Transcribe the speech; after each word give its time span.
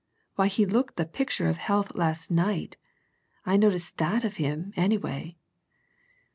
Why, 0.33 0.47
he 0.47 0.65
looked 0.65 0.95
the 0.95 1.05
picture 1.05 1.47
of 1.47 1.57
health 1.57 1.93
last 1.93 2.31
night. 2.31 2.75
I 3.45 3.55
noticed 3.55 3.97
that 3.97 4.23
of 4.25 4.37
him, 4.37 4.73
anyway!" 4.75 5.37